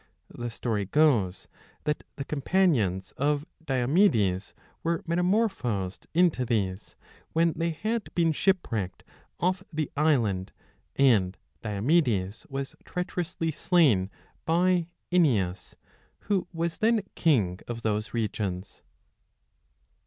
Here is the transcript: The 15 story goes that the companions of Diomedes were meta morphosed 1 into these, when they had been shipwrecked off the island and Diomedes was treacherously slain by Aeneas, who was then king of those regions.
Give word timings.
The 0.29 0.37
15 0.39 0.49
story 0.49 0.85
goes 0.85 1.47
that 1.83 2.03
the 2.15 2.25
companions 2.25 3.13
of 3.17 3.45
Diomedes 3.63 4.55
were 4.81 5.03
meta 5.05 5.21
morphosed 5.21 6.07
1 6.13 6.23
into 6.25 6.43
these, 6.43 6.95
when 7.33 7.53
they 7.53 7.69
had 7.69 8.09
been 8.15 8.31
shipwrecked 8.31 9.03
off 9.39 9.61
the 9.71 9.91
island 9.95 10.53
and 10.95 11.37
Diomedes 11.61 12.47
was 12.49 12.73
treacherously 12.83 13.51
slain 13.51 14.09
by 14.43 14.87
Aeneas, 15.11 15.75
who 16.21 16.47
was 16.51 16.79
then 16.79 17.03
king 17.13 17.59
of 17.67 17.83
those 17.83 18.11
regions. 18.11 18.81